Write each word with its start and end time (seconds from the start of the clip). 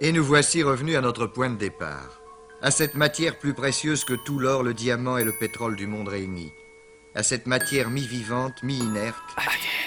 Et 0.00 0.12
nous 0.12 0.22
voici 0.22 0.62
revenus 0.62 0.96
à 0.96 1.00
notre 1.00 1.26
point 1.26 1.50
de 1.50 1.56
départ, 1.56 2.20
à 2.62 2.70
cette 2.70 2.94
matière 2.94 3.36
plus 3.36 3.52
précieuse 3.52 4.04
que 4.04 4.14
tout 4.14 4.38
l'or, 4.38 4.62
le 4.62 4.72
diamant 4.72 5.18
et 5.18 5.24
le 5.24 5.32
pétrole 5.32 5.74
du 5.74 5.88
monde 5.88 6.06
réunis, 6.06 6.52
à 7.16 7.24
cette 7.24 7.48
matière 7.48 7.90
mi-vivante, 7.90 8.62
mi-inerte, 8.62 9.16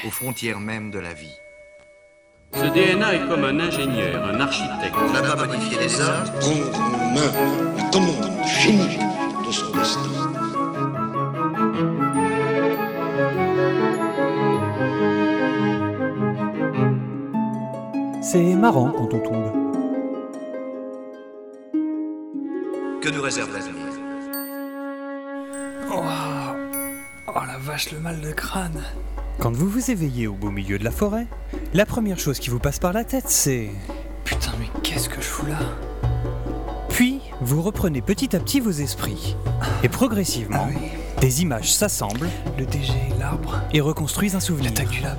aux 0.05 0.11
frontières 0.11 0.59
même 0.59 0.91
de 0.91 0.99
la 0.99 1.13
vie. 1.13 1.37
Ce 2.53 2.65
DNA 2.65 3.15
est 3.15 3.27
comme 3.29 3.45
un 3.45 3.57
ingénieur, 3.61 4.25
un 4.25 4.41
architecte. 4.41 4.93
On 4.97 5.13
n'a 5.13 5.21
pas 5.21 5.45
modifié 5.45 5.79
les 5.79 6.01
hommes, 6.01 6.25
prendre 6.41 6.77
en 6.81 7.13
main 7.13 7.31
la 7.77 7.83
commande 7.91 8.45
finie 8.45 8.97
de 9.47 9.51
son 9.53 9.71
destin. 9.71 10.01
C'est 18.21 18.55
marrant 18.55 18.91
quand 18.91 19.13
on 19.13 19.19
tombe. 19.19 19.60
Que 23.01 23.09
nous 23.09 23.21
réserve 23.21 23.51
l'avenir 23.53 23.73
Oh, 25.93 26.01
oh 27.27 27.39
la 27.47 27.57
vache, 27.57 27.91
le 27.91 27.99
mal 27.99 28.21
de 28.21 28.31
crâne. 28.31 28.81
Quand 29.39 29.51
vous 29.51 29.67
vous 29.67 29.91
éveillez 29.91 30.27
au 30.27 30.33
beau 30.33 30.51
milieu 30.51 30.77
de 30.79 30.83
la 30.83 30.91
forêt, 30.91 31.27
la 31.73 31.85
première 31.85 32.19
chose 32.19 32.39
qui 32.39 32.49
vous 32.49 32.59
passe 32.59 32.79
par 32.79 32.93
la 32.93 33.03
tête, 33.03 33.27
c'est... 33.27 33.69
Putain, 34.23 34.51
mais 34.59 34.67
qu'est-ce 34.83 35.09
que 35.09 35.15
je 35.21 35.25
fous 35.27 35.45
là? 35.47 35.57
Puis, 36.89 37.21
vous 37.41 37.61
reprenez 37.61 38.01
petit 38.01 38.35
à 38.35 38.39
petit 38.39 38.59
vos 38.59 38.69
esprits. 38.71 39.35
Et 39.83 39.89
progressivement, 39.89 40.67
Ah 40.69 40.73
oui. 40.79 40.89
des 41.19 41.41
images 41.41 41.73
s'assemblent 41.73 42.29
Le 42.57 42.65
DG, 42.65 42.93
l'arbre, 43.19 43.59
et 43.73 43.81
reconstruisent 43.81 44.35
un 44.35 44.39
souvenir. 44.39 44.69
l'attaque 44.71 44.89
du 44.89 45.01
lab. 45.01 45.17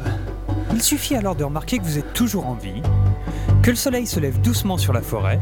Il 0.72 0.82
suffit 0.82 1.16
alors 1.16 1.34
de 1.34 1.44
remarquer 1.44 1.78
que 1.78 1.84
vous 1.84 1.98
êtes 1.98 2.12
toujours 2.14 2.46
en 2.46 2.54
vie, 2.54 2.80
que 3.62 3.70
le 3.70 3.76
soleil 3.76 4.08
se 4.08 4.18
lève 4.18 4.40
doucement 4.40 4.76
sur 4.76 4.92
la 4.92 5.02
forêt, 5.02 5.38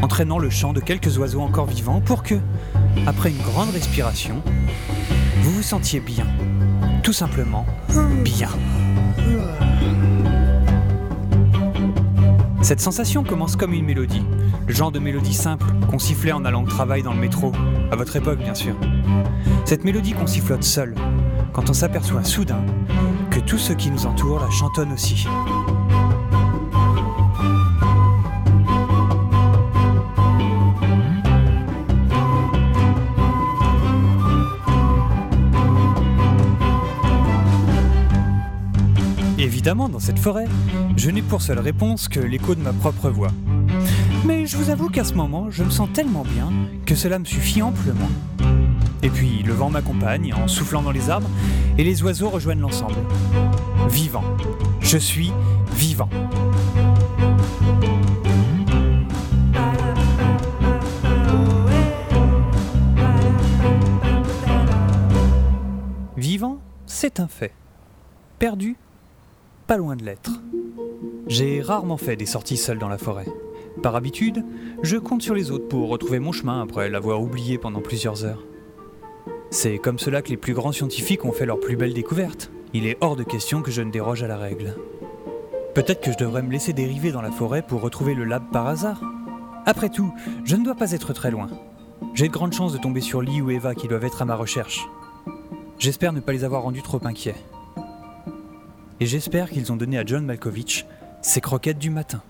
entraînant 0.00 0.38
le 0.38 0.48
chant 0.48 0.72
de 0.72 0.78
quelques 0.80 1.18
oiseaux 1.18 1.40
encore 1.40 1.66
vivants 1.66 2.00
pour 2.00 2.22
que, 2.22 2.36
après 3.04 3.30
une 3.30 3.42
grande 3.42 3.70
respiration, 3.70 4.40
vous 5.42 5.50
vous 5.50 5.62
sentiez 5.62 5.98
bien. 5.98 6.26
Tout 7.02 7.12
simplement 7.12 7.66
bien. 8.22 8.48
Cette 12.62 12.80
sensation 12.80 13.24
commence 13.24 13.56
comme 13.56 13.72
une 13.72 13.84
mélodie, 13.84 14.24
le 14.68 14.72
genre 14.72 14.92
de 14.92 15.00
mélodie 15.00 15.34
simple 15.34 15.66
qu'on 15.90 15.98
sifflait 15.98 16.32
en 16.32 16.44
allant 16.44 16.62
au 16.62 16.68
travail 16.68 17.02
dans 17.02 17.12
le 17.12 17.20
métro, 17.20 17.50
à 17.90 17.96
votre 17.96 18.14
époque 18.14 18.38
bien 18.38 18.54
sûr. 18.54 18.76
Cette 19.64 19.82
mélodie 19.82 20.12
qu'on 20.12 20.28
sifflote 20.28 20.62
seul, 20.62 20.94
quand 21.52 21.68
on 21.70 21.74
s'aperçoit 21.74 22.22
soudain 22.22 22.64
que 23.32 23.40
tous 23.40 23.58
ceux 23.58 23.74
qui 23.74 23.90
nous 23.90 24.06
entourent 24.06 24.38
la 24.38 24.50
chantonnent 24.50 24.92
aussi. 24.92 25.26
Évidemment, 39.44 39.90
dans 39.90 39.98
cette 39.98 40.18
forêt, 40.18 40.46
je 40.96 41.10
n'ai 41.10 41.20
pour 41.20 41.42
seule 41.42 41.58
réponse 41.58 42.08
que 42.08 42.18
l'écho 42.18 42.54
de 42.54 42.62
ma 42.62 42.72
propre 42.72 43.10
voix. 43.10 43.30
Mais 44.24 44.46
je 44.46 44.56
vous 44.56 44.70
avoue 44.70 44.88
qu'à 44.88 45.04
ce 45.04 45.12
moment, 45.12 45.50
je 45.50 45.62
me 45.62 45.68
sens 45.68 45.86
tellement 45.92 46.22
bien 46.22 46.50
que 46.86 46.94
cela 46.94 47.18
me 47.18 47.26
suffit 47.26 47.60
amplement. 47.60 48.08
Et 49.02 49.10
puis, 49.10 49.42
le 49.42 49.52
vent 49.52 49.68
m'accompagne 49.68 50.32
en 50.32 50.48
soufflant 50.48 50.80
dans 50.80 50.92
les 50.92 51.10
arbres 51.10 51.28
et 51.76 51.84
les 51.84 52.02
oiseaux 52.02 52.30
rejoignent 52.30 52.62
l'ensemble. 52.62 52.94
Vivant. 53.90 54.24
Je 54.80 54.96
suis 54.96 55.30
vivant. 55.74 56.08
Vivant, 66.16 66.60
c'est 66.86 67.20
un 67.20 67.28
fait. 67.28 67.52
Perdu, 68.38 68.78
pas 69.66 69.76
loin 69.76 69.96
de 69.96 70.04
l'être. 70.04 70.42
J'ai 71.26 71.62
rarement 71.62 71.96
fait 71.96 72.16
des 72.16 72.26
sorties 72.26 72.56
seules 72.56 72.78
dans 72.78 72.88
la 72.88 72.98
forêt. 72.98 73.26
Par 73.82 73.96
habitude, 73.96 74.44
je 74.82 74.96
compte 74.96 75.22
sur 75.22 75.34
les 75.34 75.50
autres 75.50 75.68
pour 75.68 75.88
retrouver 75.88 76.18
mon 76.18 76.32
chemin 76.32 76.62
après 76.62 76.90
l'avoir 76.90 77.22
oublié 77.22 77.58
pendant 77.58 77.80
plusieurs 77.80 78.24
heures. 78.24 78.44
C'est 79.50 79.78
comme 79.78 79.98
cela 79.98 80.22
que 80.22 80.30
les 80.30 80.36
plus 80.36 80.54
grands 80.54 80.72
scientifiques 80.72 81.24
ont 81.24 81.32
fait 81.32 81.46
leurs 81.46 81.60
plus 81.60 81.76
belles 81.76 81.94
découvertes. 81.94 82.50
Il 82.72 82.86
est 82.86 82.98
hors 83.00 83.16
de 83.16 83.22
question 83.22 83.62
que 83.62 83.70
je 83.70 83.82
ne 83.82 83.90
déroge 83.90 84.22
à 84.22 84.26
la 84.26 84.36
règle. 84.36 84.74
Peut-être 85.74 86.00
que 86.00 86.12
je 86.12 86.18
devrais 86.18 86.42
me 86.42 86.52
laisser 86.52 86.72
dériver 86.72 87.10
dans 87.10 87.22
la 87.22 87.30
forêt 87.30 87.62
pour 87.62 87.80
retrouver 87.80 88.14
le 88.14 88.24
lab 88.24 88.42
par 88.52 88.66
hasard. 88.66 89.00
Après 89.66 89.88
tout, 89.88 90.12
je 90.44 90.56
ne 90.56 90.64
dois 90.64 90.74
pas 90.74 90.92
être 90.92 91.12
très 91.12 91.30
loin. 91.30 91.48
J'ai 92.14 92.28
de 92.28 92.32
grandes 92.32 92.52
chances 92.52 92.72
de 92.72 92.78
tomber 92.78 93.00
sur 93.00 93.22
Lee 93.22 93.40
ou 93.40 93.50
Eva 93.50 93.74
qui 93.74 93.88
doivent 93.88 94.04
être 94.04 94.22
à 94.22 94.24
ma 94.24 94.36
recherche. 94.36 94.86
J'espère 95.78 96.12
ne 96.12 96.20
pas 96.20 96.32
les 96.32 96.44
avoir 96.44 96.62
rendus 96.62 96.82
trop 96.82 97.00
inquiets. 97.04 97.34
Et 99.00 99.06
j'espère 99.06 99.50
qu'ils 99.50 99.72
ont 99.72 99.76
donné 99.76 99.98
à 99.98 100.04
John 100.06 100.24
Malkovich 100.24 100.86
ses 101.20 101.40
croquettes 101.40 101.78
du 101.78 101.90
matin. 101.90 102.22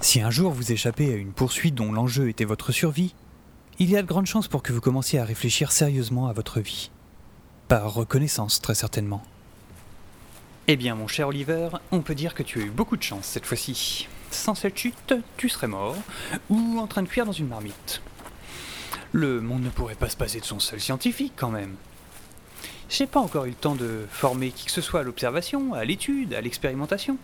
Si 0.00 0.20
un 0.20 0.30
jour 0.30 0.52
vous 0.52 0.72
échappez 0.72 1.12
à 1.12 1.16
une 1.16 1.32
poursuite 1.32 1.74
dont 1.74 1.92
l'enjeu 1.92 2.28
était 2.28 2.44
votre 2.44 2.72
survie, 2.72 3.14
il 3.78 3.90
y 3.90 3.96
a 3.96 4.02
de 4.02 4.06
grandes 4.06 4.26
chances 4.26 4.48
pour 4.48 4.62
que 4.62 4.72
vous 4.72 4.80
commenciez 4.80 5.18
à 5.18 5.24
réfléchir 5.24 5.72
sérieusement 5.72 6.26
à 6.26 6.32
votre 6.32 6.60
vie. 6.60 6.90
Par 7.68 7.94
reconnaissance, 7.94 8.60
très 8.60 8.74
certainement. 8.74 9.22
Eh 10.66 10.76
bien, 10.76 10.94
mon 10.94 11.06
cher 11.06 11.28
Oliver, 11.28 11.68
on 11.92 12.00
peut 12.00 12.14
dire 12.14 12.34
que 12.34 12.42
tu 12.42 12.60
as 12.60 12.64
eu 12.64 12.70
beaucoup 12.70 12.96
de 12.96 13.02
chance 13.02 13.24
cette 13.26 13.46
fois-ci. 13.46 14.08
Sans 14.30 14.54
cette 14.54 14.78
chute, 14.78 15.14
tu 15.36 15.48
serais 15.48 15.66
mort, 15.66 15.96
ou 16.48 16.78
en 16.78 16.86
train 16.86 17.02
de 17.02 17.08
cuire 17.08 17.26
dans 17.26 17.32
une 17.32 17.48
marmite. 17.48 18.00
Le 19.12 19.40
monde 19.40 19.62
ne 19.62 19.70
pourrait 19.70 19.96
pas 19.96 20.08
se 20.08 20.16
passer 20.16 20.40
de 20.40 20.44
son 20.44 20.60
seul 20.60 20.80
scientifique, 20.80 21.32
quand 21.36 21.50
même. 21.50 21.74
J'ai 22.88 23.06
pas 23.06 23.20
encore 23.20 23.44
eu 23.44 23.50
le 23.50 23.54
temps 23.54 23.74
de 23.74 24.06
former 24.10 24.50
qui 24.50 24.66
que 24.66 24.72
ce 24.72 24.80
soit 24.80 25.00
à 25.00 25.02
l'observation, 25.02 25.74
à 25.74 25.84
l'étude, 25.84 26.34
à 26.34 26.40
l'expérimentation. 26.40 27.18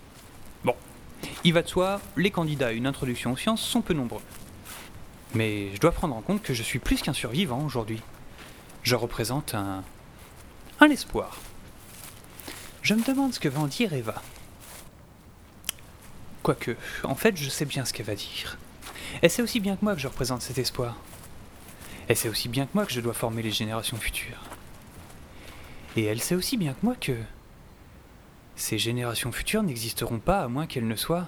Bon, 0.64 0.74
il 1.44 1.52
va 1.52 1.62
de 1.62 1.68
soi, 1.68 2.00
les 2.16 2.30
candidats 2.30 2.68
à 2.68 2.72
une 2.72 2.86
introduction 2.86 3.32
aux 3.32 3.36
sciences 3.36 3.62
sont 3.62 3.82
peu 3.82 3.94
nombreux. 3.94 4.22
Mais 5.34 5.74
je 5.74 5.80
dois 5.80 5.92
prendre 5.92 6.14
en 6.14 6.22
compte 6.22 6.42
que 6.42 6.54
je 6.54 6.62
suis 6.62 6.78
plus 6.78 7.02
qu'un 7.02 7.12
survivant 7.12 7.64
aujourd'hui. 7.64 8.00
Je 8.82 8.94
représente 8.94 9.54
un. 9.54 9.82
un 10.80 10.90
espoir. 10.90 11.36
Je 12.82 12.94
me 12.94 13.02
demande 13.02 13.34
ce 13.34 13.40
que 13.40 13.48
va 13.48 13.60
en 13.60 13.66
dire 13.66 13.92
Eva. 13.92 14.22
Quoique, 16.46 16.76
en 17.02 17.16
fait, 17.16 17.36
je 17.36 17.48
sais 17.48 17.64
bien 17.64 17.84
ce 17.84 17.92
qu'elle 17.92 18.06
va 18.06 18.14
dire. 18.14 18.56
Elle 19.20 19.30
sait 19.30 19.42
aussi 19.42 19.58
bien 19.58 19.74
que 19.74 19.84
moi 19.84 19.96
que 19.96 20.00
je 20.00 20.06
représente 20.06 20.42
cet 20.42 20.58
espoir. 20.58 20.96
Elle 22.06 22.16
sait 22.16 22.28
aussi 22.28 22.48
bien 22.48 22.66
que 22.66 22.70
moi 22.72 22.86
que 22.86 22.92
je 22.92 23.00
dois 23.00 23.14
former 23.14 23.42
les 23.42 23.50
générations 23.50 23.96
futures. 23.96 24.44
Et 25.96 26.04
elle 26.04 26.20
sait 26.20 26.36
aussi 26.36 26.56
bien 26.56 26.72
que 26.74 26.86
moi 26.86 26.94
que 26.94 27.16
ces 28.54 28.78
générations 28.78 29.32
futures 29.32 29.64
n'existeront 29.64 30.20
pas 30.20 30.38
à 30.38 30.46
moins 30.46 30.68
qu'elles 30.68 30.86
ne 30.86 30.94
soient 30.94 31.26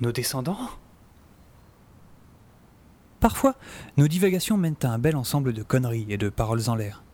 nos 0.00 0.10
descendants. 0.10 0.70
Parfois, 3.20 3.54
nos 3.96 4.08
divagations 4.08 4.56
mènent 4.56 4.74
à 4.82 4.88
un 4.88 4.98
bel 4.98 5.14
ensemble 5.14 5.52
de 5.52 5.62
conneries 5.62 6.06
et 6.08 6.18
de 6.18 6.28
paroles 6.28 6.68
en 6.70 6.74
l'air. 6.74 7.04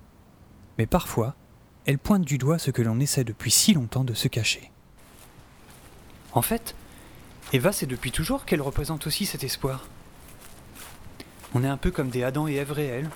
Mais 0.78 0.87
parfois, 0.87 1.37
elles 1.84 1.99
pointent 1.99 2.25
du 2.25 2.39
doigt 2.39 2.59
ce 2.59 2.71
que 2.71 2.81
l'on 2.81 2.99
essaie 2.99 3.25
depuis 3.25 3.50
si 3.50 3.75
longtemps 3.75 4.05
de 4.05 4.15
se 4.15 4.28
cacher. 4.28 4.72
En 6.37 6.43
fait, 6.43 6.75
Eva 7.55 7.73
sait 7.73 7.87
depuis 7.87 8.13
toujours 8.13 8.45
qu'elle 8.45 8.61
représente 8.61 9.07
aussi 9.07 9.25
cet 9.25 9.43
espoir. 9.43 9.89
On 11.55 11.65
est 11.65 11.69
un 11.69 11.79
peu 11.79 11.91
comme 11.91 12.11
des 12.11 12.25
Adam 12.25 12.47
et 12.47 12.57
Ève 12.57 12.73
réels. 12.73 13.09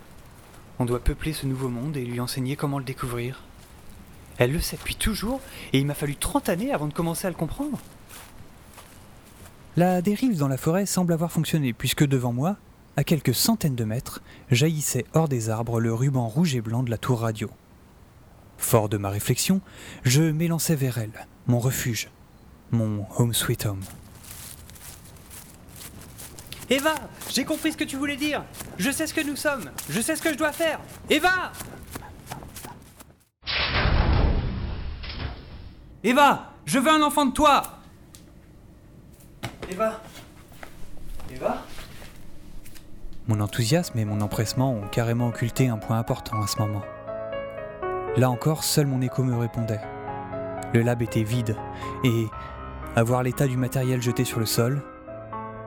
On 0.78 0.86
doit 0.86 1.04
peupler 1.04 1.34
ce 1.34 1.44
nouveau 1.44 1.68
monde 1.68 1.98
et 1.98 2.04
lui 2.06 2.18
enseigner 2.18 2.56
comment 2.56 2.78
le 2.78 2.84
découvrir. 2.84 3.42
Elle 4.38 4.52
le 4.52 4.60
sait 4.60 4.78
depuis 4.78 4.94
toujours, 4.94 5.42
et 5.74 5.78
il 5.78 5.84
m'a 5.84 5.92
fallu 5.92 6.16
30 6.16 6.48
années 6.48 6.72
avant 6.72 6.88
de 6.88 6.94
commencer 6.94 7.26
à 7.26 7.30
le 7.30 7.36
comprendre. 7.36 7.78
La 9.76 10.00
dérive 10.00 10.38
dans 10.38 10.48
la 10.48 10.56
forêt 10.56 10.86
semble 10.86 11.12
avoir 11.12 11.30
fonctionné, 11.30 11.74
puisque 11.74 12.06
devant 12.06 12.32
moi, 12.32 12.56
à 12.96 13.04
quelques 13.04 13.34
centaines 13.34 13.76
de 13.76 13.84
mètres, 13.84 14.22
jaillissait 14.50 15.04
hors 15.12 15.28
des 15.28 15.50
arbres 15.50 15.78
le 15.78 15.92
ruban 15.92 16.26
rouge 16.26 16.54
et 16.54 16.62
blanc 16.62 16.82
de 16.82 16.90
la 16.90 16.96
tour 16.96 17.20
radio. 17.20 17.50
Fort 18.56 18.88
de 18.88 18.96
ma 18.96 19.10
réflexion, 19.10 19.60
je 20.04 20.22
m'élançai 20.22 20.74
vers 20.74 20.96
elle, 20.96 21.26
mon 21.46 21.58
refuge, 21.58 22.08
mon 22.70 23.06
home 23.18 23.34
sweet 23.34 23.64
home. 23.66 23.80
Eva, 26.68 26.94
j'ai 27.30 27.44
compris 27.44 27.72
ce 27.72 27.76
que 27.76 27.84
tu 27.84 27.96
voulais 27.96 28.16
dire. 28.16 28.44
Je 28.78 28.90
sais 28.90 29.06
ce 29.06 29.14
que 29.14 29.20
nous 29.20 29.36
sommes. 29.36 29.70
Je 29.88 30.00
sais 30.00 30.14
ce 30.14 30.22
que 30.22 30.30
je 30.30 30.38
dois 30.38 30.52
faire. 30.52 30.80
Eva 31.08 31.52
Eva, 36.04 36.52
je 36.64 36.78
veux 36.78 36.90
un 36.90 37.02
enfant 37.02 37.26
de 37.26 37.32
toi. 37.32 37.62
Eva 39.68 40.00
Eva 41.32 41.64
Mon 43.28 43.40
enthousiasme 43.40 43.98
et 43.98 44.04
mon 44.04 44.20
empressement 44.20 44.72
ont 44.72 44.88
carrément 44.88 45.28
occulté 45.28 45.68
un 45.68 45.76
point 45.76 45.98
important 45.98 46.40
à 46.40 46.46
ce 46.46 46.58
moment. 46.58 46.82
Là 48.16 48.30
encore, 48.30 48.64
seul 48.64 48.86
mon 48.86 49.00
écho 49.02 49.22
me 49.22 49.36
répondait. 49.36 49.80
Le 50.72 50.82
lab 50.82 51.02
était 51.02 51.22
vide, 51.22 51.56
et, 52.04 52.26
à 52.96 53.02
voir 53.02 53.22
l'état 53.22 53.46
du 53.46 53.56
matériel 53.56 54.02
jeté 54.02 54.24
sur 54.24 54.40
le 54.40 54.46
sol, 54.46 54.82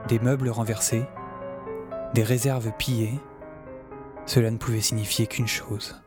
des 0.08 0.18
meubles 0.18 0.50
renversés, 0.50 1.04
des 2.12 2.22
réserves 2.22 2.72
pillées, 2.78 3.18
cela 4.26 4.50
ne 4.50 4.58
pouvait 4.58 4.80
signifier 4.80 5.26
qu'une 5.26 5.48
chose. 5.48 6.00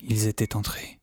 Ils 0.00 0.28
étaient 0.28 0.56
entrés. 0.56 0.99